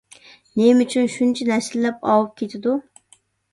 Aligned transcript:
نېمە 0.61 0.85
ئۈچۈن 0.87 1.09
شۇنچە 1.17 1.47
نەسىللەپ 1.51 2.09
ئاۋۇپ 2.11 2.35
كېتىدۇ؟ 2.43 2.77